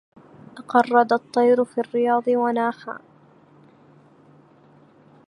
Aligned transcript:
غرد 0.69 1.11
الطير 1.13 1.63
في 1.65 1.77
الرياض 1.77 2.23
وناحا 2.27 2.97